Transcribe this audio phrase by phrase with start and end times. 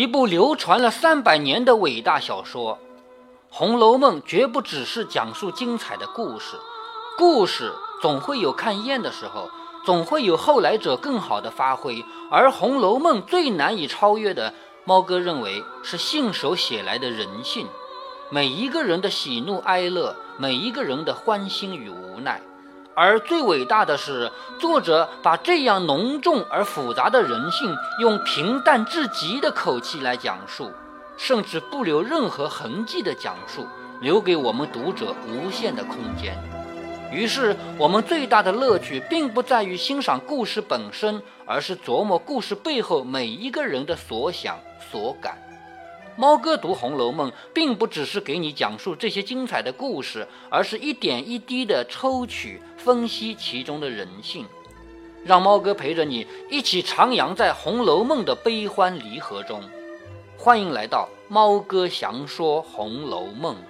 [0.02, 2.76] 》，一部流传了三百年的伟大小说。
[3.50, 6.56] 《红楼梦》绝不只是讲述精彩的故事，
[7.18, 7.70] 故事
[8.00, 9.50] 总会有看厌的时候，
[9.84, 12.02] 总会有后来者更好的发挥。
[12.30, 14.54] 而《红楼梦》最难以超越的，
[14.86, 17.66] 猫哥认为是信手写来的人性，
[18.30, 22.40] 每一个人的喜怒哀乐，每一个人的欢欣与无奈。
[22.94, 30.70] 而最伟大的是，作者把这样浓重而复杂的人性，用平淡至极的口气来讲述，
[31.16, 33.66] 甚至不留任何痕迹的讲述，
[34.00, 36.36] 留给我们读者无限的空间。
[37.10, 44.58] 于是，我们最大的乐趣，并不在于欣赏故事本身，而是琢磨故事背后每一个人的所想
[44.90, 45.38] 所感。
[46.16, 54.44] 猫哥读《红楼梦》，并不只是给你讲述这些精彩的故事，而是一点一滴的抽取、分析其中的人性，
[55.24, 59.62] 让猫哥陪着你一起徜徉在《红楼梦》的悲欢离合中。
[60.36, 63.54] 欢迎来到猫哥详说《红楼梦》。《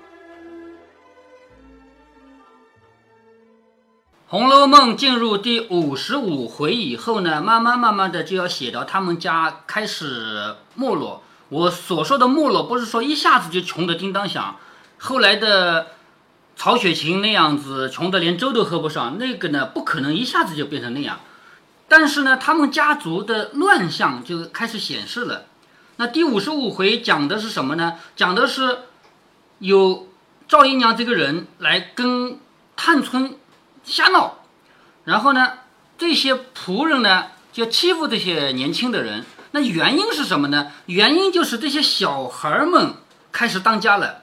[4.26, 11.22] 红楼梦》进入第五十五回以后呢，慢慢慢慢的就要写到他们家开始没落。
[11.50, 14.56] 我所说的没落，不是说一下子就穷得叮当响，
[14.98, 15.88] 后来的
[16.56, 21.20] 曹雪芹那样子穷得连粥都喝不上，那个呢不可能一下子就变成那样。
[21.88, 25.46] 但是呢，他们家族的乱象就开始显示了。
[25.96, 27.94] 那第五十五回讲的是什么呢？
[28.14, 28.78] 讲的是
[29.58, 30.08] 有
[30.46, 32.38] 赵姨娘这个人来跟
[32.76, 33.34] 探春
[33.82, 34.38] 瞎闹，
[35.04, 35.54] 然后呢，
[35.98, 39.24] 这些仆人呢就欺负这些年轻的人。
[39.52, 40.72] 那原因是什么呢？
[40.86, 42.94] 原因就是这些小孩们
[43.32, 44.22] 开始当家了。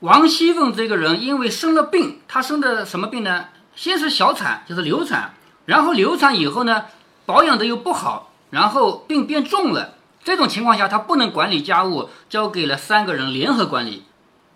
[0.00, 3.46] 王熙凤这个人因为生了病，她生的什么病呢？
[3.74, 6.86] 先是小产，就是流产，然后流产以后呢，
[7.24, 9.94] 保养的又不好，然后病变重了。
[10.24, 14.04] 这种情况下，她不能管理家务，交给了三个人联合管理，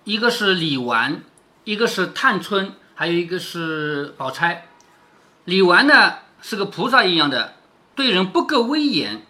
[0.04, 1.22] 一个是李纨，
[1.64, 4.66] 一个是探春，还有一个是宝钗。
[5.44, 7.54] 李纨呢是个菩萨一样的，
[7.94, 9.22] 对人不够威严。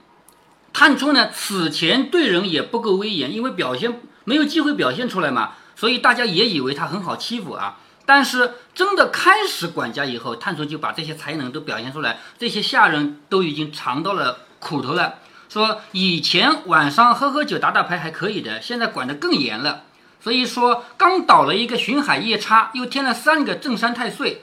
[0.73, 7.79] 探春呢，此前对人也不够威严，因为表现没有机会表现出来嘛，所以大家也以为他很好欺负啊。
[8.07, 15.15] 但是真的开始管家以后，探春就把这些才能都表现出来，这些下人都已经尝到了苦头了。
[15.49, 19.83] 说以前晚上喝喝酒打打牌还可以的，现在管得更严了。
[20.21, 24.43] 所以说刚倒了一个巡海夜叉，又添了三个正山太岁，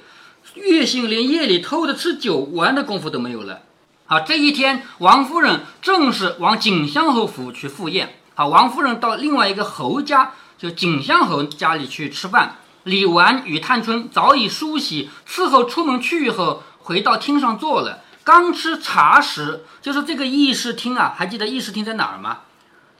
[0.55, 3.61] 月星连夜里偷着吃酒玩的功夫都没有了。
[4.09, 8.21] 好，这一天，王夫人正是往锦香侯府去赴宴。
[8.35, 12.55] 好，王夫人到另外一个侯家，就锦香侯家里去吃饭。
[12.83, 17.99] 李纨与探春早已梳洗伺候出门去以后，回到厅上坐了。
[18.23, 22.37] 刚吃茶时，就是这个议事厅啊，还记得议事厅在哪儿吗？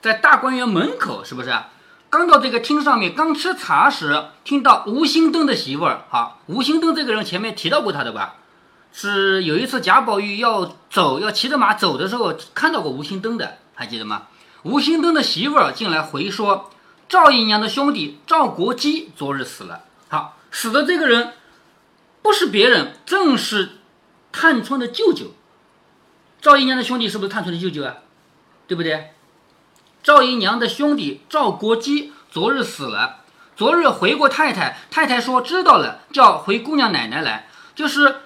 [0.01, 1.57] 在大观园门口，是不是？
[2.09, 6.01] 刚到这个厅上面，刚吃茶时，听到吴心登的媳妇儿。
[6.09, 8.35] 好，吴心登这个人前面提到过他的吧？
[8.93, 14.23] 是有一次贾宝玉要走，要骑着马走的时候，看到过吴心登的，还记得吗？
[14.63, 16.71] 吴心登的媳妇儿进来回说，
[17.07, 19.83] 赵姨娘的兄弟赵国基昨日死了。
[20.09, 21.33] 好，死的这个人
[22.23, 23.77] 不是别人，正是
[24.31, 25.27] 探春的舅舅。
[26.41, 27.97] 赵姨娘的兄弟是不是探春的舅舅啊？
[28.67, 29.13] 对不对？
[30.01, 33.17] 赵姨娘的兄弟赵国基昨日死了，
[33.55, 38.21] 昨日回过太太，太太说知道了，叫回姑娘奶奶来，就是。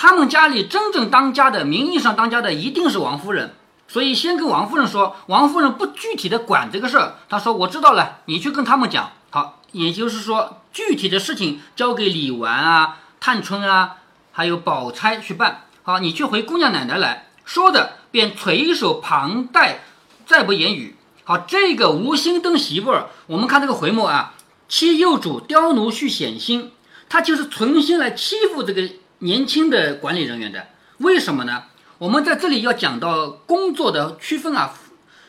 [0.00, 3.56] 他们家里真正当家的，名义上当家的一定是王夫人，
[3.88, 7.16] 所以先跟王夫人说，王夫人不具体的管这个事儿。
[7.28, 9.10] 她说我知道了，你去跟他们讲。
[9.30, 13.96] 好，也就是说具体的事情交给李纨啊、探春啊，
[14.30, 15.64] 还有宝钗去办。
[15.82, 19.80] 好，你去回姑娘奶奶来说的，便垂手旁待，
[20.24, 20.94] 再不言语。
[21.24, 24.34] 好，这个吴心登媳妇儿，我们看这个回目啊，
[24.68, 26.70] 妻幼主刁奴续险心，
[27.08, 28.88] 他就是存心来欺负这个。
[29.20, 30.68] 年轻的管理人员的，
[30.98, 31.64] 为什么呢？
[31.98, 34.74] 我们在这里要讲到工作的区分啊。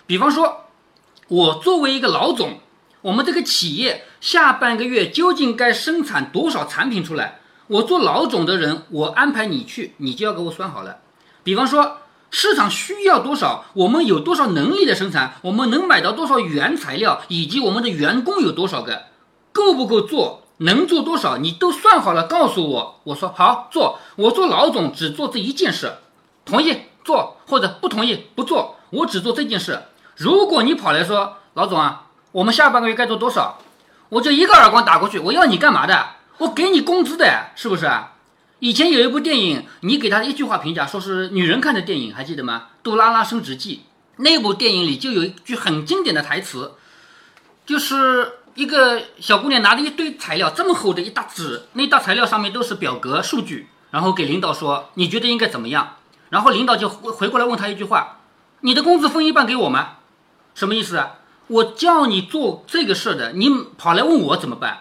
[0.06, 0.65] 比方说，
[1.27, 2.59] 我作为一个老总，
[3.01, 7.39] 我们这个企业下半个月究竟该生产多少产品出来？
[7.65, 11.00] 我做老总的人，我安排你去，你就要给我算好了。
[11.44, 11.97] 比方说，
[12.30, 19.06] 市场需要多少，我们有多少能力的生产，我们能买到多少原材料，以及我们的员工有多少个，
[19.51, 20.44] 够不够做？
[20.59, 23.01] 能做多少，你都算好了，告诉我。
[23.03, 25.95] 我说好做，我做老总只做这一件事，
[26.45, 29.81] 同意做或者不同意不做，我只做这件事。
[30.15, 33.59] 如果你跑来说老总啊，我们下半个月该做多少，
[34.09, 35.17] 我就一个耳光打过去。
[35.19, 36.07] 我要你干嘛的？
[36.38, 38.13] 我给你工资的，是不是啊？
[38.59, 42.63] 以前有一部电影，你给他一句话评价，说是女人看的电影，还记得吗？
[42.83, 43.83] 《杜拉拉升职记》。
[44.21, 46.73] 那部电影里就有一句很经典的台词，
[47.65, 55.95] 就是一个小姑娘拿着一堆材料，这么厚的一沓纸，那沓材料上面都是表格数据，然后给领导说：“你觉得应该怎么样？”
[56.29, 58.17] 然后领导就回回过来问他一句话
[58.59, 59.91] ：“你的工资分一半给我吗？”
[60.56, 61.11] 什么意思啊？
[61.47, 64.79] 我叫你做这个事的，你跑来问我怎么办？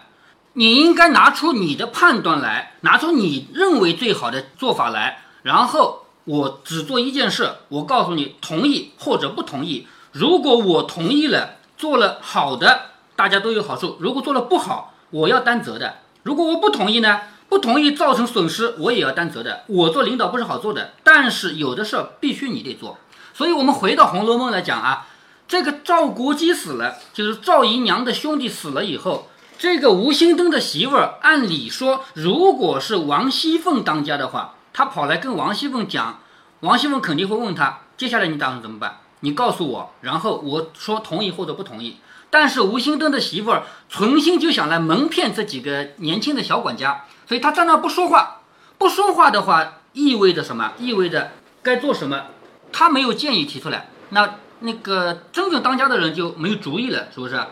[0.51, 9.87] 你应该拿出你的判断来，拿出你认为最好的做法来，然后我只做一件事，我告诉你同意或者不同意。
[10.11, 12.81] 如果我同意了，做了好的，
[13.19, 15.95] 大家都有好处；如果做了不好，我要担责的。
[16.23, 17.19] 如果我不同意呢？
[17.49, 19.63] 不同意造成损失，我也要担责的。
[19.67, 22.97] 我做领导不是好做的，但是有的事儿必须你得做。
[23.33, 25.07] 所以，我们回到《红楼梦》来讲啊，
[25.49, 29.27] 这个赵国基死了，就是赵姨娘的兄弟死了以后。
[29.57, 36.21] 这个吴兴登的媳妇儿，按理说，如果是王熙凤当家的话，她跑来跟王熙凤讲，
[36.61, 38.99] 王熙凤肯定会问他，接下来你打算怎么办？
[39.21, 41.97] 你告诉我，然后我说同意或者不同意。
[42.29, 48.41] 但是吴兴登的媳妇儿存心就想来蒙骗这几个年轻的小管家，所以他在那不说话。
[48.77, 50.71] 不说话的话，意味着什么？
[50.77, 51.31] 意味着
[51.61, 52.25] 该做什么？
[52.71, 57.43] 他没有建议提出来，那那个真正当家的人就没有主意了，是不是？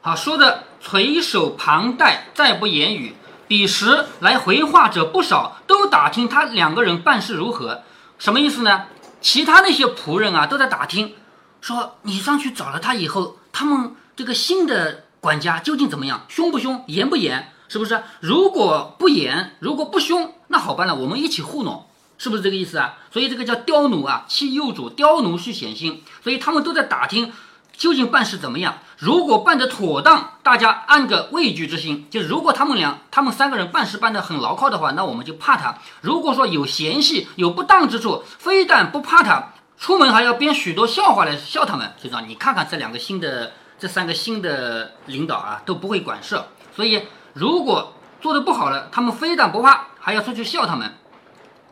[0.00, 3.14] 好说的垂手旁待，再不言语。
[3.46, 7.82] 彼时来回话者不少，都打听他两个人办事如何。
[8.18, 8.86] 什么意思呢？
[9.20, 11.14] 其他那些仆人啊，都在打听，
[11.60, 16.24] 说你上去找了他以后，他们这个新的管家究竟怎么样？
[16.28, 16.82] 凶不凶？
[16.86, 17.52] 严不严？
[17.68, 18.02] 是不是？
[18.20, 21.86] 如果不严，如果不凶，那好办了，我们一起糊弄，
[22.18, 22.98] 是不是这个意思啊？
[23.10, 26.02] 所以这个叫刁奴啊，欺幼主，刁奴须显心。
[26.22, 27.32] 所以他们都在打听。
[27.74, 28.80] 究竟办事怎么样？
[28.98, 32.06] 如果办得妥当，大家安个畏惧之心。
[32.10, 35.78] 就如果他们俩、他们三个人办事办得很牢靠的话，那我们就怕他。
[36.02, 41.92] 如果说有嫌隙、有不当之处，非但不怕他，出门还要编许多笑话来笑他们。
[42.00, 43.50] 就说你看看这两个新的、
[43.80, 46.40] 这三个新的领导啊，都不会管事。
[46.76, 47.02] 所以
[47.32, 50.94] 如果做的不好了，他们非但不怕，还要出去笑他们。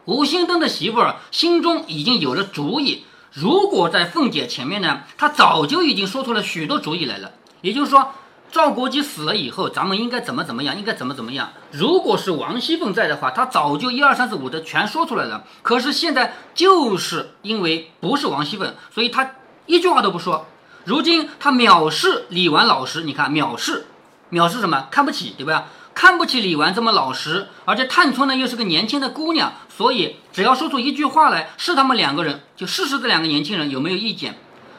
[0.07, 3.05] 吴兴登的媳妇儿心中已经有了主意。
[3.31, 7.31] 如果在凤姐前面呢，她早就已经说出了许多主意来了。
[7.61, 8.13] 也就是说，
[8.53, 11.51] 赵国基死了以后，咱们应该怎么怎么样，应该怎么怎么样。
[11.71, 15.45] 如果是王熙凤在的话，她早就一二三四五的全说出来了。
[15.63, 19.31] 可是现在就是因为不是王熙凤，所以她
[19.67, 20.47] 一句话都不说。
[20.85, 23.87] 如今她藐视李纨老实，你看藐视，
[24.31, 24.89] 藐视什么？
[24.91, 25.67] 看不起，对吧？
[25.93, 34.39] 看不起李纨这么老实，而且探春呢又是个年轻的姑娘，所以只要说出一句话来，是他们两个人就试试这两个年轻人有没有意见。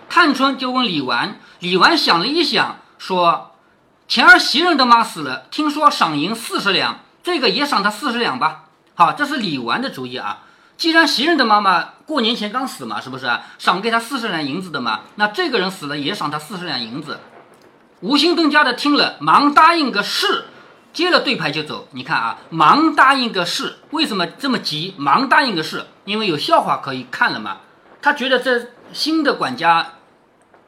[0.09, 3.50] 探春就问李纨，李纨想了一想，说
[4.11, 10.39] ：“前儿袭人的妈死了，听说赏银四十两，这个也赏他四十两吧。”好，这是李纨的主意啊。
[10.75, 15.03] 既然袭人的妈妈过年前刚死嘛，是不是赏给他四十两银子的嘛？
[15.15, 17.21] 那这个人死了也赏他四十两银子。
[18.01, 20.43] 吴兴登家的听了，忙答应个是。
[20.91, 24.93] 接了对牌就走，你看啊，忙答应个事，为什么这么急？
[24.97, 27.59] 忙答应个事，因为有笑话可以看了嘛。
[28.01, 29.93] 他觉得这新的管家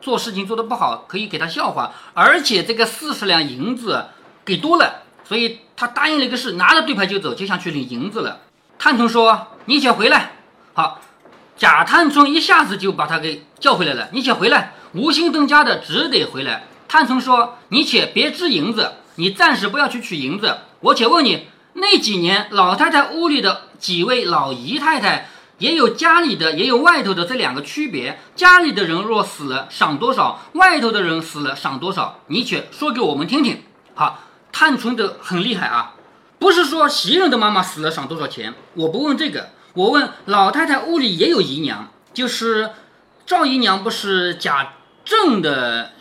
[0.03, 4.07] 做事情做得不好，可以给他笑话，而且这个四十两银子
[4.43, 8.41] 给多了，所以他答应了一个事，拿着对牌就走，就想去领银子了。
[8.77, 10.33] 探春说：“你且回来。”
[10.75, 10.99] 好，
[11.55, 14.09] 贾探春一下子就把他给叫回来了。
[14.11, 16.65] 你且回来，无心登家的只得回来。
[16.89, 25.29] 探春说：“你且别支银子。”你暂时不要去取银子，我且问你，那几年老太太屋里的几位老姨太太，
[25.63, 28.19] 也有家里的，也有外头的这两个区别。
[28.35, 32.19] 家里的人若死了，赏多少；外头的人死了，赏多少。
[32.27, 33.63] 你且说给我们听听。
[33.95, 34.19] 好，
[34.51, 35.95] 探春的很厉害啊，
[36.37, 42.71] 不是说袭人的妈妈死了赏多少钱，我不问这个，我问老太太屋里也有姨娘，就是
[43.25, 44.73] 赵姨娘不是贾
[45.05, 45.91] 政的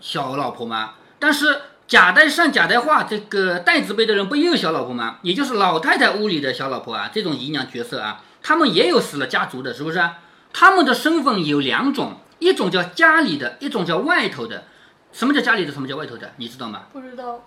[0.00, 0.94] 小老婆吗？
[1.20, 1.60] 但是。
[1.86, 5.18] 贾代善、贾代化这个代字辈的人不也有小老婆吗？
[5.20, 9.98] 也就是老太太屋里的小老婆啊，这种姨娘角色啊，他们也有死了家族的，是不是？
[10.52, 14.64] 他们的身份有两种，一种叫家里的，一种叫外头的。
[15.12, 15.72] 什么叫家里的？
[15.72, 16.32] 什么叫外头的？
[16.36, 16.82] 你知道吗？
[16.92, 17.44] 不知道。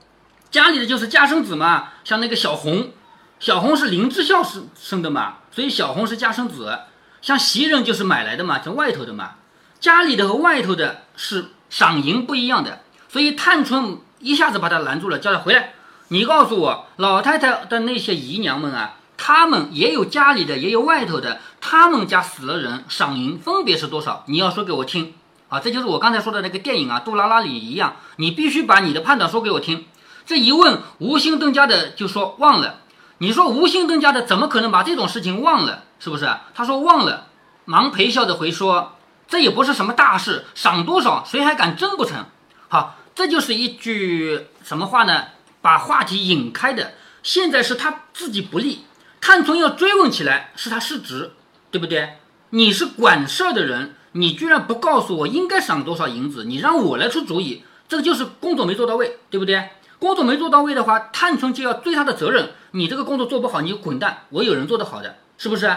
[0.49, 2.91] 家里的就是家生子嘛，像那个小红，
[3.39, 6.79] 小红是林之孝生生的嘛，所以小红是家生子。
[7.21, 9.35] 像袭人就是买来的嘛，叫外头的嘛。
[9.79, 13.99] 家里的和外头的是赏银不一样的，所以探春。
[14.19, 15.73] 一下子把他拦住了，叫他回来。
[16.07, 24.23] 你告诉我，老太太的那些姨娘们啊，他们也有家里的，也有外头的，他们家死了人，赏银分别是多少？
[24.27, 25.15] 你要说给我听
[25.49, 25.59] 啊！
[25.59, 29.85] 这就是我刚才说的那个电影啊，《杜拉拉》里一样，你必须把你的判断说给我听。
[30.25, 32.81] 这一问，吴兴登家的就说忘了。
[33.17, 35.83] 你说吴兴登家的怎么可能把这种事情忘了？
[35.99, 36.29] 是不是？
[36.53, 37.27] 他说忘了，
[37.65, 38.93] 忙陪笑着回说
[39.27, 42.25] ：“这也不是什么大事，赏多少谁还敢争不成？
[42.67, 45.25] 好，这就是一句什么话呢？
[45.61, 46.93] 把话题引开的。
[47.23, 48.85] 现在是他自己不利，
[49.19, 51.31] 探春要追问起来是他失职，
[51.71, 52.17] 对不对？
[52.51, 59.69] 你是管事儿的人，你居然不告诉我应该赏多少银子，你让我来出主意，这个就是工作没做到位，对不对？
[59.99, 62.51] 工作没做到位的话，探春就要追他的责任。
[62.71, 64.25] 你这个工作做不好，你就滚蛋！
[64.29, 65.75] 我有人做得好的，是不是？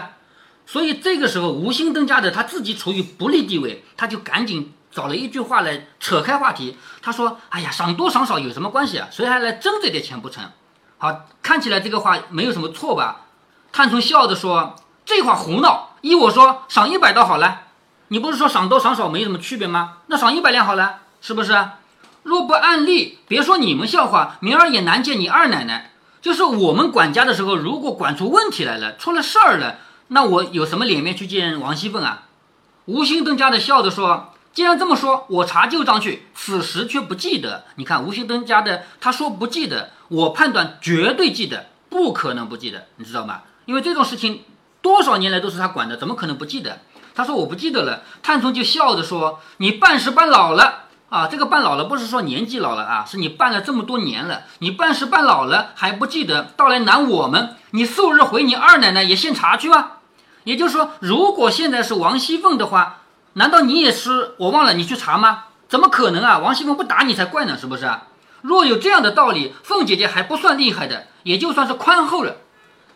[0.65, 6.77] 所以这个时候，无心登家的他自己处于不利地位，他就赶紧找了一句话来扯开话题。
[7.01, 9.07] 他说：“哎呀，赏多赏少有什么关系啊？
[9.11, 10.43] 谁还来争这点钱不成？”
[10.99, 13.25] 好，看起来这个话没有什么错吧？
[13.71, 14.75] 探春笑着说
[15.05, 15.95] ：“这话胡闹！
[16.01, 17.61] 依我说，赏一百倒好了。
[18.09, 19.97] 你不是说赏多赏少没什么区别吗？
[20.07, 21.69] 那赏一百两好了，是不是？”
[22.23, 25.91] 若不按例，别说你们笑话，明儿也难见你二奶奶。
[26.21, 29.77] 就是我们管家的时候，如果管出问题来了，出了事儿了，
[30.09, 32.23] 那我有什么脸面去见王熙凤啊？
[32.85, 37.63] 吴心登家的笑着说：“既然这么说，我查旧账去，此时却不记得。
[37.75, 43.41] 你看吴心登家的，他说不记得，我判断绝对记得，不可能不记得，你知道吗？
[43.65, 44.43] 因为这种事情
[44.81, 46.79] 多少年来都是他管的，怎么可能不记得？
[47.13, 48.01] 他说我不记得了。
[48.23, 50.79] 探春就笑着说：你办事办老了。”
[51.11, 57.57] 啊，这个办老了不是说年纪老了啊，是你办了这么多年了，你办事办老了还不记得，到来难我们。
[57.71, 59.97] 你素日回你二奶奶也献茶去吧。
[60.45, 63.01] 也就是说，如果现在是王熙凤的话，
[63.33, 65.47] 难道你也是我忘了你去查吗？
[65.67, 66.37] 怎么可能啊？
[66.37, 68.03] 王熙凤不打你才怪呢，是不是啊？
[68.41, 72.37] 若有这样的道理，凤姐姐还不算厉害的，也就算是宽厚了。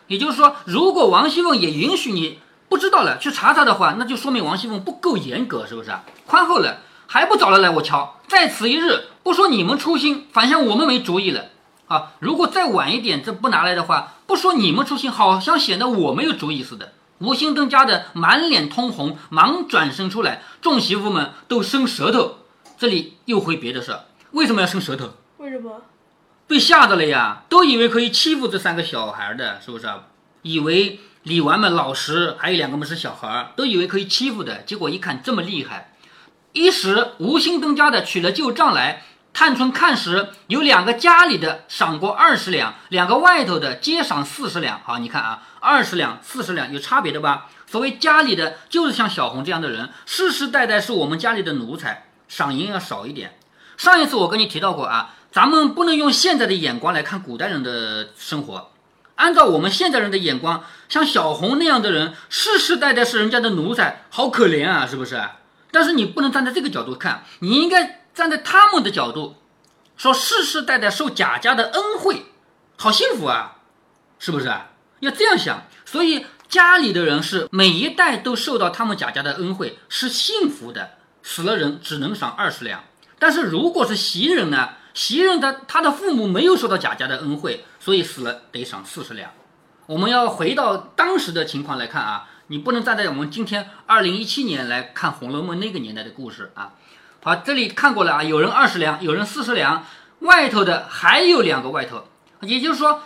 [0.06, 6.04] 也就是说，如果王熙凤也允许你不知道了去查他的话，那就说明王熙凤不够严格，是不是啊？
[6.26, 6.78] 宽厚了。
[7.08, 11.44] 还不早了来我瞧，在此一日，不说你们粗心，反像我们没主意了
[11.86, 12.14] 啊！
[12.18, 16.94] 如果再晚一点，这不拿来的话，不说你们粗心，好像显得我没有主意似的。
[17.18, 22.38] 吴兴登家的满脸通红，忙转身出来，众媳妇们都伸舌头。
[22.76, 23.96] 这里又回别的事，
[24.32, 25.10] 为什么要伸舌头？
[25.38, 25.80] 为什么？
[26.46, 27.42] 被吓着了呀！
[27.48, 30.04] 都以为可以欺负这三个小孩的，是不是啊？
[30.42, 35.92] 以为李纨们老实，还有两个们是小孩，都以为可以欺负的，结果一看这么厉害。
[36.52, 39.02] 一时无心登家的取了旧账来，
[39.34, 44.80] 探春看时，有两个家里的赏过二十两，两个外头的皆赏四十两。
[44.84, 47.48] 好，你看啊，二十两、四十两有差别的吧？
[47.66, 53.36] 所谓家里的，就是像小红这样的人，世世代代是我们家里的奴才，赏银要少一点。
[53.76, 58.70] 上一次我跟你提到过啊，咱们不能用现在的眼光来看古代人的生活，
[59.16, 65.22] 按照我们现在人的眼光，像小红那样的人，世世代代是人家的奴才，好可怜啊，是不是？
[65.70, 69.36] 但是你不能站在这个角度看，你应该站在他们的角度，
[69.98, 72.24] 说世世代代受贾家的恩惠，
[72.78, 73.56] 好幸福啊，
[74.18, 74.50] 是不是？
[75.00, 80.92] 要这样想，所以家里的人是每一代都受到他们贾家的恩惠，是幸福的。
[81.22, 82.82] 死了人只能赏二十两，
[83.18, 84.70] 但是如果是袭人呢？
[84.96, 89.30] 袭人的他的父母没有受到贾家的恩惠，所以死了得赏四十两。
[89.84, 92.30] 我们要回到当时的情况来看啊。
[92.48, 96.74] 你不能站在我们今天二零一七年来看《红楼梦》那个年代的故事啊！
[97.20, 99.84] 好，这里看过了啊，有人二十两，有人四十两，
[100.20, 102.04] 外头的还有两个外头，
[102.42, 103.02] 也就是说，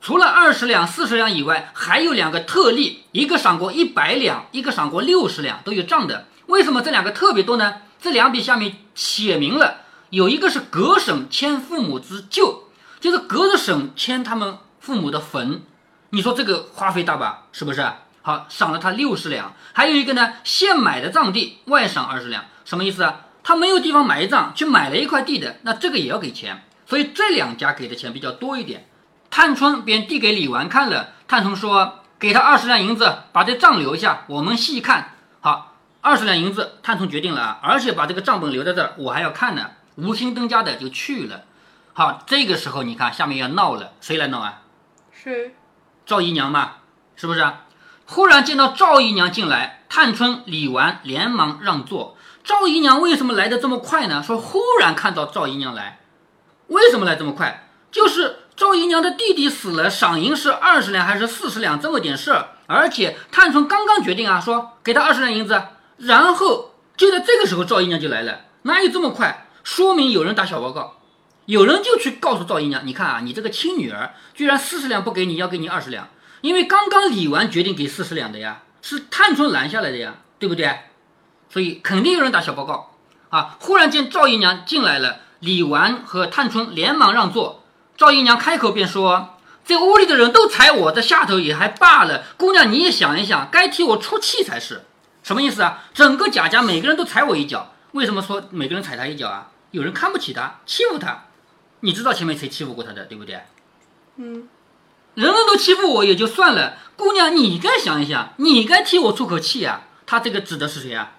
[0.00, 6.26] 除了二十两、四十两以外，还有两个特例，一个赏过一百两，一个赏过六十两，都有账的。
[6.46, 7.78] 为什么这两个特别多呢？
[8.00, 9.78] 这两笔下面写明了，
[10.10, 12.64] 有一个是隔省迁父母之旧，
[12.98, 15.62] 就是隔着省迁他们父母的坟，
[16.10, 17.44] 你说这个花费大吧？
[17.52, 17.86] 是不是？
[18.22, 23.20] 好，赏了他六十两，还有一个呢，现买的葬地外赏二十两，什么意思啊？
[23.42, 28.86] 他没有地方埋葬，去买了一块地的，那这个也要给钱，所以这两家给的钱比较多一点。
[29.30, 39.70] 探春便递给李纨看了，探春说：“给他二十两银子，把这账留下，我们细看。”好，二十两银子，探春决定了啊，而且把这个账本留在这儿，我还要看呢。
[39.98, 41.42] 无心登家的就去了。
[41.92, 44.62] 好，这个时候你看下面要闹了，谁来闹啊？
[45.10, 45.54] 是？
[46.06, 46.76] 赵姨娘嘛，
[47.16, 47.44] 是不是？
[48.06, 52.16] 忽然见到赵姨娘进来，探春、李纨连忙让座。
[52.44, 54.22] 赵姨娘为什么来的这么快呢？
[54.22, 55.98] 说忽然看到赵姨娘来，
[56.68, 57.68] 为什么来这么快？
[57.90, 62.50] 就是赵姨娘的弟弟死了，赏银是二十两还是四十两这么点事儿。
[62.66, 65.60] 而且探春刚刚决定啊，说给他二十两银子。
[65.96, 69.47] 然后就在这个时候，赵姨娘就来了，哪有这么快？
[69.68, 70.96] 说明有人打小报告，
[71.44, 76.08] 有人就去告诉赵姨娘，你看啊，你这个亲女儿居然四十两不给你，要给你二十两。
[76.40, 80.74] 因为刚刚李纨决定给四十两的呀，是探春拦下来的呀，对不对？
[81.50, 82.94] 所以肯定有人打小报告
[83.28, 83.58] 啊！
[83.60, 87.62] 忽然见赵姨娘进来了，李纨和探春连忙让座。
[87.94, 94.86] 赵姨娘开口便说：“这屋里的人都踩我的下头也还罢了，姑娘你也想一想，该替我出气才是。
[95.22, 95.84] 什么意思啊？
[95.92, 99.48] 整个贾家每个人都踩我一脚，为什么说每个人踩他一脚啊？
[99.70, 101.24] 有人看不起他，欺负他，
[101.80, 103.40] 你知道前面谁欺负过他的，对不对？
[104.16, 104.48] 嗯，
[105.14, 109.82] 人人都欺负我也就算了，姑娘你该想一想，你该替我出口气啊。
[110.06, 111.12] 他这个指的是谁啊？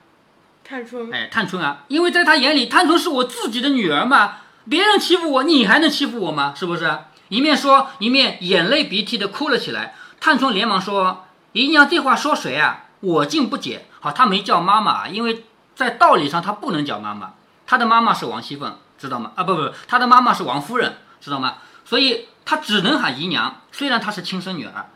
[0.63, 4.37] 探春，哎，探春啊，因为在他眼里，探春是我自己的女儿嘛，
[4.67, 6.53] 别人欺负我，你还能欺负我吗？
[6.55, 6.97] 是不是？
[7.29, 9.93] 一面说，一面眼泪鼻涕的哭了起来。
[10.19, 12.85] 探春连忙说：“姨娘这话说谁啊？
[12.99, 13.85] 我竟不解。
[13.99, 17.33] 好，她没叫妈妈，因为在道理上她不能叫妈妈，
[17.69, 19.31] 她的妈妈是王熙凤，知道吗？
[19.35, 21.57] 啊，不不，她的妈妈是王夫人，知道吗？
[21.85, 24.89] 所以她只能喊姨娘，虽然她是亲生女儿。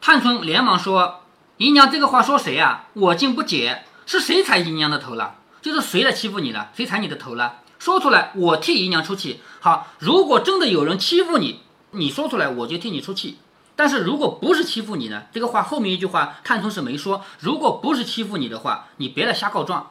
[0.00, 1.22] 探春连忙说。”
[1.58, 2.84] 姨娘这个话说谁啊？
[2.92, 5.34] 我竟不解，是谁踩姨娘的头了？
[5.60, 6.70] 就是谁来欺负你了？
[6.72, 7.56] 谁踩你的头了？
[7.80, 9.40] 说出来，我替姨娘出气。
[9.58, 13.38] 好，如果真的有人欺负你，你说出来，我就替你出气。
[13.74, 15.24] 但是如果不是欺负你呢？
[15.32, 17.24] 这个话后面一句话，探春是没说。
[17.40, 19.90] 如果不是欺负你的话，你别来瞎告状。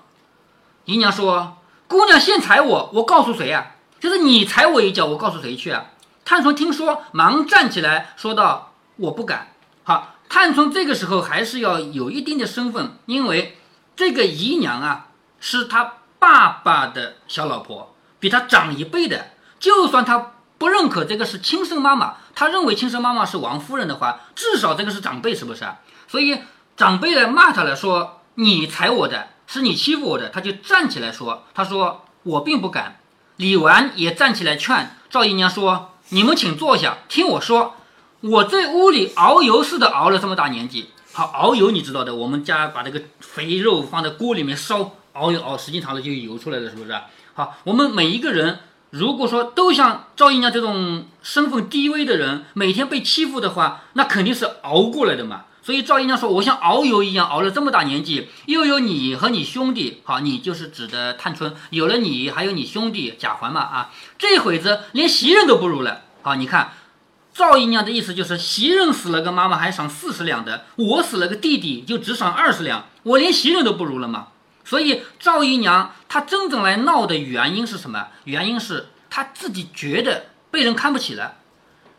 [0.86, 1.58] 姨娘说
[1.88, 3.76] ：“姑娘先踩我，我告诉谁啊？
[4.00, 5.86] 就是你踩我一脚，我告诉谁去啊？”
[6.26, 9.54] 探春听说，忙站起来说道：“我不敢。”
[9.84, 10.14] 好。
[10.30, 13.58] 探春这个时候还是要有一定的身份，因为
[13.96, 15.08] 这个姨娘啊
[15.40, 19.28] 是他爸爸的小老婆，比他长一辈的。
[19.58, 25.80] 就算他不认可这个是亲生妈妈，他认为亲生妈妈是王夫人的话，至少这个是长辈，是不是啊？
[26.10, 26.38] 所以
[26.76, 33.00] 长辈来骂他了，说你踩我的，是你欺负我的，他就站起来说，他说我并不敢。
[33.38, 37.74] 李纨也站起来劝赵姨娘说，你们请坐下，听我说。
[38.20, 47.00] 我在屋里熬油似的熬了这么大年纪，好熬油你知道的，我们家把这个肥肉放在锅里面烧，熬一熬，时间长了就油出来了，是不是？
[47.36, 55.46] 好，我们每一个人如果说都像赵姨娘这种身份低微的人，每天被欺负的话，那肯定是熬过来的嘛。
[55.68, 66.72] 所以赵姨娘说，我像熬油一样熬了这么大年纪，又有你和你兄弟，好，你就是指的探春，有了你，还有你兄弟贾环嘛，啊，这会子连袭人都不如了，好，你看。
[67.34, 74.30] 赵姨娘的意思就是，袭人死了个妈妈还赏四十两的，我死了个弟弟就只赏二十两，我连袭人都不如了嘛。
[74.64, 78.08] 所以赵姨娘她真正来闹的原因是什么？
[78.24, 81.36] 原因是她自己觉得被人看不起了，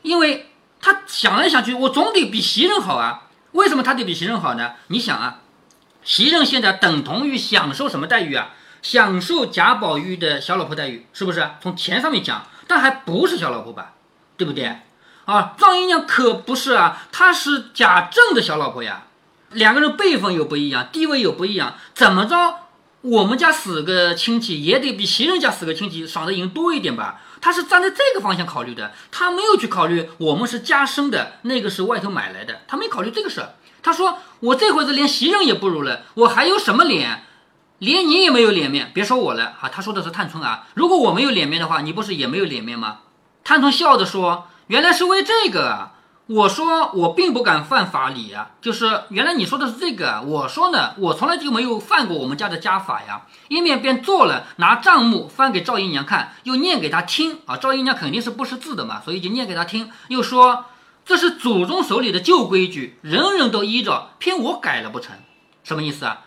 [0.01, 0.47] 因为
[0.81, 3.25] 她想来想去，我总得比袭人好啊。
[3.53, 4.73] 为什么他得比袭人好呢？
[4.89, 5.41] 你想啊，
[6.03, 8.51] 袭人现在等同于享受什么待遇啊？
[8.81, 11.51] 享受贾宝玉的小老婆待遇，是不是？
[11.61, 13.95] 从钱上面讲，但还不是小老婆吧？
[14.37, 14.79] 对不对？
[15.25, 19.03] 啊，赵姨娘可不是啊，她是贾政的小老婆呀，
[19.51, 22.68] 两个人辈分又不一样，地位又不一样，怎么着，
[23.11, 27.21] 我们家死个亲戚也得比袭人家死个亲戚赏的银多一点吧？
[27.41, 33.55] 他是站在这个方向考虑的，他没有去考虑我们是家生的，那个是外头买来的，他没考虑这个事儿。
[33.83, 37.25] 他说我这会子连袭人也不如了，我还有什么脸？
[37.79, 39.71] 连你也没有脸面，别说我了啊。
[39.73, 42.99] 他说的是探春啊，如果我没有脸面的话，你不是也没有脸面吗？
[43.45, 44.49] 探春笑着说。
[44.67, 45.93] 原来是为这个啊，
[46.29, 53.23] 我说我并不敢犯法理呀，就是原来你说的是这个，我说呢，我从来就没有犯过我们家的家法呀。
[53.49, 57.57] 一面便做了，拿账目翻给赵姨娘看，又念给她听啊。
[57.57, 60.67] 赵姨娘肯定是不识字的嘛，所以就念给她听，又说
[61.07, 65.17] 这是祖宗手里的旧规矩，人人都依着，偏我改了不成？
[65.65, 66.27] 什么意思啊？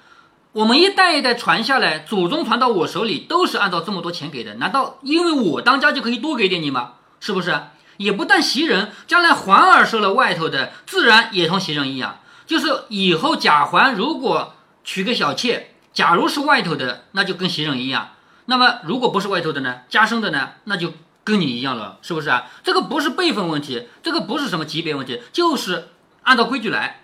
[0.53, 6.93] 我们一代一代传下来，祖宗传到我手里都是按照这么多钱给的，难道因为我当家就可以多给点你吗？
[7.19, 7.55] 是不是？
[8.01, 12.19] 也不但袭人，将来环儿收了外头的，自然也同袭人一样。
[12.45, 18.09] 就是以后贾环如果娶个小妾，假如是外头的，那就跟袭人一样。
[18.45, 22.47] 那么如果不是外头的呢，家生的呢，那就跟你一样了，是不是啊？
[22.63, 25.89] 这个不是辈分问题，这个不是什么级别问题，就是
[26.23, 27.01] 按照规矩来。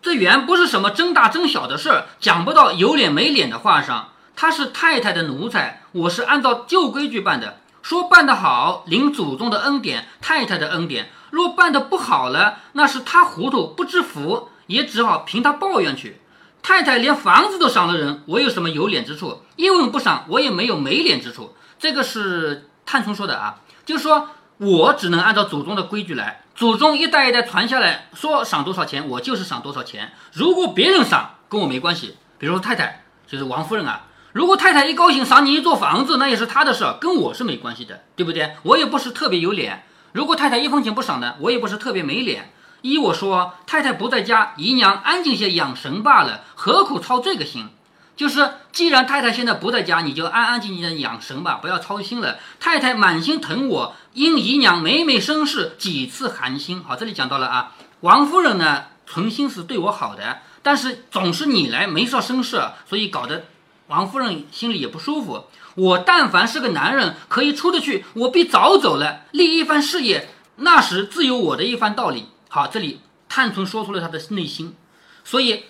[0.00, 4.08] 这原不是什么争大争小的事儿，讲不到有脸没脸的话上。
[4.34, 7.58] 他是太太的奴才，我是按照旧规矩办的。
[7.82, 16.20] 说办得好，领祖宗的恩典，太太的恩典；若办得不好了，那是他糊涂不知福，也只好凭他抱怨去。
[16.62, 19.42] 太太连房子都赏了人，我有什么有脸之处？
[19.56, 21.56] 一文不赏，我也没有没脸之处。
[21.78, 30.12] 这个是探春说的啊，就是说我只能按照祖宗的规矩来，祖宗一代一代传下来，说赏多少钱，我就是赏多少钱。
[30.32, 32.16] 如果别人赏，跟我没关系。
[32.38, 34.04] 比如太太，就是王夫人啊。
[34.32, 38.56] 如果太太一高兴赏你一座房子，那也是她的事，跟我是没关系的，对不对？
[38.62, 39.84] 我也不是特别有脸。
[40.12, 42.50] 如果太太一分钱不赏呢，我也不是特别没脸。
[42.80, 47.68] 依我说，太太不在家，姨娘安静些养神罢了，何苦操这个心？
[48.16, 52.38] 就是既然太太现在不在家，你就安安静静的养神吧，不要操心了。
[52.58, 56.82] 太太满心疼我，因姨娘每每生事，几次寒心。
[56.82, 60.38] 好，这里讲到了啊，王夫人呢，存心是对我好的。
[60.62, 63.44] 但是总是你来没事生事，所以搞得
[63.92, 65.44] 王夫人心里也不舒服。
[65.74, 72.28] 我但凡是个男人，可以出得去，我必早走了，立一番事业，那时自有我的一番道理。
[72.48, 74.74] 好，这里探春说出了她的内心，
[75.22, 75.64] 所以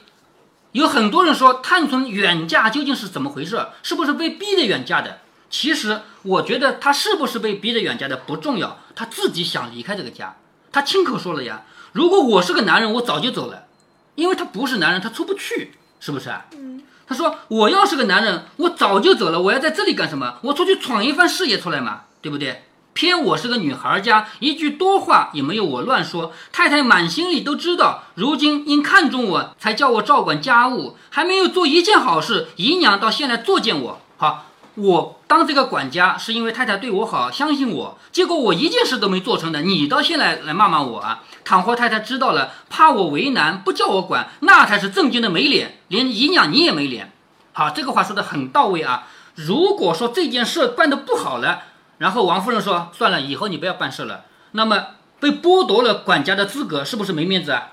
[0.71, 3.67] 有很多人说探春远嫁究竟是怎么回事？
[3.83, 5.19] 是不是被逼的远嫁的？
[5.51, 10.37] 其实我觉得她是不是被逼的远嫁的不重要，她自己想离开这个家，
[10.71, 11.63] 她亲口说了呀。
[11.91, 13.67] 如果我是个男人，我早就走了，
[14.15, 16.47] 因为他不是男人，他出不去，是不是啊？
[16.53, 16.83] 嗯，
[17.13, 20.37] 他说我要是个男人，我早就走了，我要在这里干什么？
[20.41, 22.65] 我出去闯一番事业出来嘛，对不对？
[22.95, 26.33] 偏我是个女孩家，一句多话也没有我乱说。
[26.53, 34.01] 太太满心里都知道，如今因看中我才叫我照管家务，还没有做一件好事，姨娘到现在作践我。
[34.17, 41.23] 好，我当这个管家是因为太太对我好，相信我，结果我一件事都没做成的，你到现在来骂骂我啊？
[41.45, 47.13] 倘或太太知道了，怕我为难，不叫我管，那才是正经的没脸，连姨娘你也没脸。
[47.53, 49.09] 好，这个话说的很到位啊。
[49.35, 51.65] 如果说这件事办得不好了，
[51.99, 54.87] 然后王夫人说算了，以后你不要办事了，那么
[55.21, 57.73] 被剥夺了管家的资格，是不是没面子啊？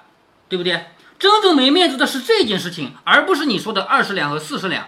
[0.49, 0.87] 对不对？
[1.17, 4.87] 真正没面子的是这件事情，而不是你说的二十两和四十两。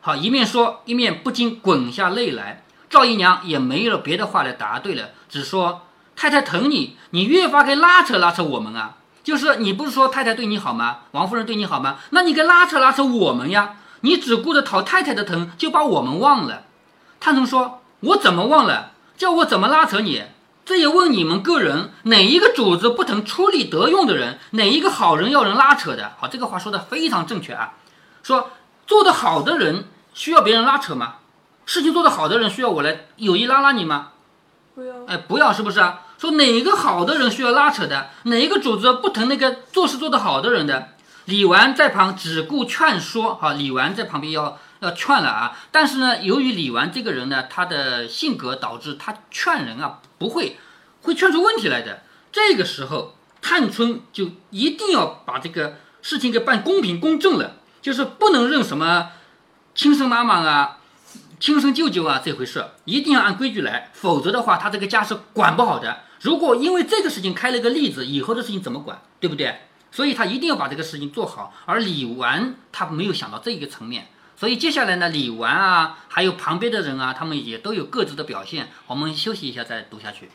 [0.00, 2.64] 好，一面说一面不禁滚下泪来。
[2.88, 5.82] 赵姨娘也没有别的话来答对了，只说。
[6.20, 8.96] 太太疼你，你越发该拉扯拉扯我们啊！
[9.22, 10.98] 就是你不是说太太对你好吗？
[11.12, 11.98] 王夫人对你好吗？
[12.10, 13.76] 那你该拉扯拉扯我们呀！
[14.00, 16.64] 你只顾着讨太太的疼，就把我们忘了。
[17.20, 18.90] 探春说：“我怎么忘了？
[19.16, 20.24] 叫我怎么拉扯你？
[20.64, 24.40] 这也问你们个人，哪一个主子不疼出力得用的人？
[24.50, 26.14] 哪一个好人要人拉扯的？
[26.18, 27.74] 好，这个话说的非常正确啊！
[28.24, 28.50] 说
[28.88, 31.16] 做得好的人需要别人拉扯吗？
[31.66, 34.12] 事情做得好的人需要我来有意拉拉你吗？
[34.74, 40.88] 不要，哎，不要，是不是啊？”说哪个好的人需要拉扯的，哪一个主子不疼那个做事做得好的人的？
[41.26, 45.58] 李纨在旁只顾劝说，哈，李纨在旁边要要劝了啊。
[45.70, 50.58] 但是呢，由于李纨这个人呢，他的性格导致他劝人啊不会，
[51.02, 52.02] 会劝出问题来的。
[52.32, 59.10] 这个时候，探春就一定要把这个事情给办公平公正了，就是不能认什么
[59.74, 60.78] 亲生妈妈啊。
[61.40, 66.00] 亲生舅舅啊，这回事一定要按规矩来，否则的话，他这个家是管不好的。
[66.20, 69.60] 如果因为这个事情开了个例子，以后的事情怎么管，对不对？
[69.92, 71.54] 所以他一定要把这个事情做好。
[71.64, 78.68] 而李纨他没有想到这一个层面，所以接下来呢，李纨啊，还有旁边的人啊，他们也都有各自的表现。
[78.88, 80.30] 我们休息一下再读下去。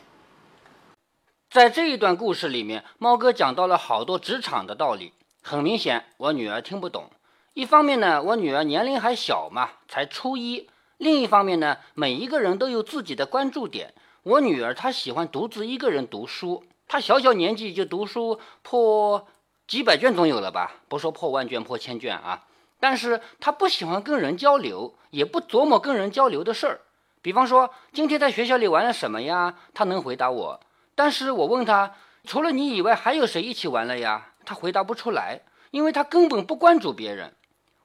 [1.50, 5.12] 在这一段故事里面，猫哥讲到了好多职场的道理。
[5.42, 7.10] 很明显，我女儿听不懂。
[7.54, 10.68] 一方面呢，我女儿年龄还小嘛，才初一。
[10.96, 13.94] 另一方面呢，每一个人都有自己的关注点。
[14.24, 19.28] 我女儿她喜欢独自一个人读书，她小小年纪就读书破
[19.68, 20.72] 几百卷总有了吧？
[20.88, 22.44] 不说破万卷、破千卷啊。
[22.80, 26.80] 但是她不喜欢跟人交流，也不琢磨跟人交流的事儿。
[27.22, 29.54] 比方说今天在学校里玩了什么呀？
[29.72, 30.60] 她能回答我。
[30.96, 34.32] 但是我问她，除了你以外还有谁一起玩了呀？
[34.44, 37.32] 她回答不出来，因为她根本不关注别人。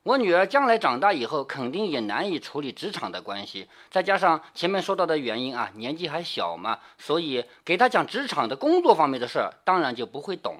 [0.03, 3.67] 我女儿将来长大以后，肯定也难以处理职场的关系。
[3.91, 10.57] 再加上前面说到的原因啊，年纪还小嘛，所以给她讲职场的工作方面的事儿，当然就不会懂。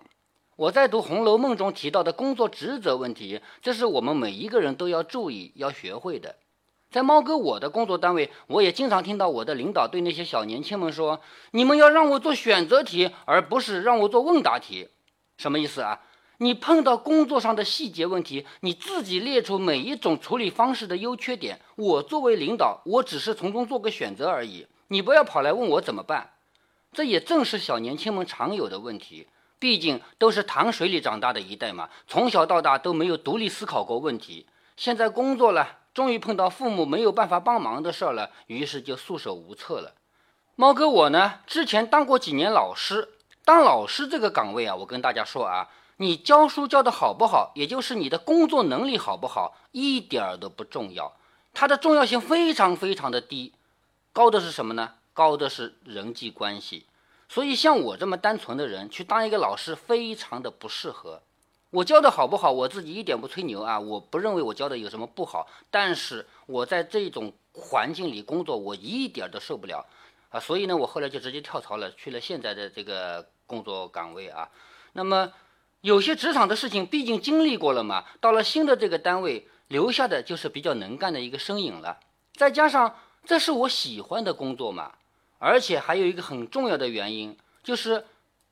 [0.58, 6.36] 我在读《红楼梦》中提到的工作职责问题，这是我们每一个人都要注意、要学会的。
[6.92, 11.22] 在猫哥我的工作单位，我也经常听到我的领导对那些小年轻们说
[11.52, 14.90] ：“你们要让我做选择题，而不是让我做问答题。”
[15.38, 16.02] 什么意思啊？
[16.42, 21.60] 你碰到工作上的细节问题，你自己列出每一种处理方式的优缺点。
[21.76, 24.66] 我作为领导，我只是从中做个选择而已。
[24.88, 26.32] 你不要跑来问我怎么办。
[26.94, 29.28] 这也正是小年轻们常有的问题。
[29.60, 34.48] 毕竟都是糖水里长大的一代嘛，从小到大都没有独立思考过问题。
[34.78, 39.96] 现在工作了，终于碰到父母没有办法帮忙的事儿了，于是就束手无策了。
[40.56, 43.10] 猫哥我呢，之前当过几年老师，
[43.44, 45.68] 当老师这个岗位啊，我跟大家说啊。
[46.02, 51.14] 你教书教的好不好，也就是你的工作能力好不好，一点儿都不重要。
[51.54, 53.54] 它的重要性非常非常的低，
[54.14, 54.94] 高的是什么呢？
[55.14, 56.86] 高的是人际关系。
[57.28, 61.22] 所以像我这么单纯的人去当一个老师，非常的不适合。
[61.72, 65.48] 我教的好不好，我自己一点不吹牛啊，我不认为我教的有什么不好。
[65.70, 69.86] 但是我在这种环境里工作，我一点都受不了
[70.30, 70.40] 啊。
[70.40, 74.48] 所以呢，我后来就直接跳槽了，去了现在的这个工作岗位啊。
[74.94, 75.30] 那么。
[75.82, 81.98] 有些职场的事情，毕竟经历过了嘛，到了新的这个单位，留下的就是比较能干的一个身影了。
[82.34, 82.94] 再加上
[83.26, 84.92] 这是我喜欢的工作嘛，
[85.38, 88.06] 而且还有一个很重要的原因，就是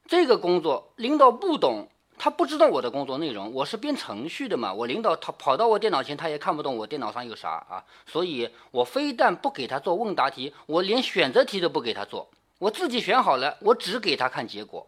[0.08, 14.88] 这个工作领导不懂，他不知道我的工作内容，我是编程序的嘛，我领导他跑到我电脑前，他也看不懂我电脑上有啥啊，所以我非但不给他做问答题，我连选择题都不给他做，我自己选好了，我只给他看结果。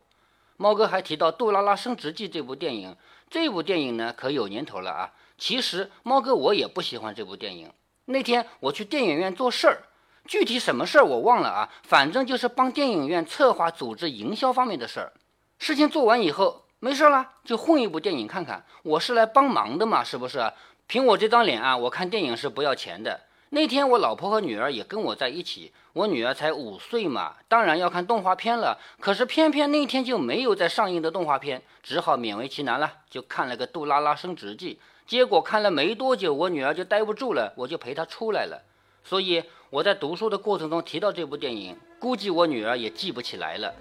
[0.61, 2.93] 猫哥还提到《杜拉拉升职记》这部电影，
[3.29, 5.11] 这部电影呢可有年头了啊。
[5.37, 7.71] 其实猫哥我也不喜欢这部电影。
[8.03, 9.83] 那天我去电影院做事儿，
[10.25, 15.13] 具体什么事儿我忘了啊，反正就是帮电影院策划、组织、营销方面的事儿。
[15.59, 16.65] 事情做完以后。
[16.81, 18.65] 没事了，就混一部电影看看。
[18.83, 20.51] 我是来帮忙的嘛，是不是？
[20.87, 23.19] 凭我这张脸啊，我看电影是不要钱的。
[23.51, 28.77] 那天我老婆和女儿也跟我在一起，我女儿才五岁嘛，当然要看动画片了。
[28.99, 34.75] 可是偏偏那天就没有在上映的动画片，只好勉为其难了，就看了个《杜拉拉升职记》。
[35.09, 38.61] 结果看了没多久，我女儿就待不住了，我就陪她出来了。
[39.03, 43.73] 所以我在读书的过程中提到这部电影，估计我女儿也记不起来了。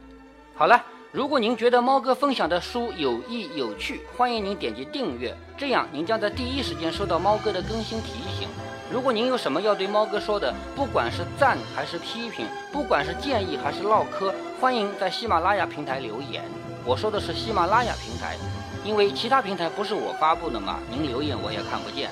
[0.54, 0.82] 好了。
[1.10, 8.46] 如果您觉得猫哥分享的书有益有趣，欢迎您点击订阅，这样您将在第一时间收到猫哥的更新提醒。
[8.92, 16.44] 如果您有什么要对猫哥说的，不管是赞还是批评，不管是建议还是唠嗑，欢迎在喜马拉雅平台留言。
[16.84, 18.36] 我说的是喜马拉雅平台，
[18.84, 22.10] 因为其他平台不是我发布的嘛，您留言我也看不见。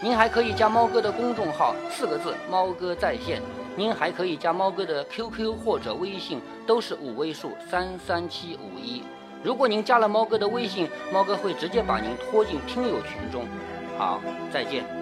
[0.00, 3.42] 您还可以加猫哥的公众号，四个字：猫哥在线。
[3.78, 9.04] 您还可以加猫哥的 QQ 或者微信，都是五位数三三七五一。
[9.44, 13.46] 如果您加了猫哥的微信，猫哥会直接把您拖进听友群中。
[13.96, 14.20] 好，
[14.52, 14.97] 再见。